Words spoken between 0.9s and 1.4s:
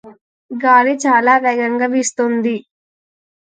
చాలా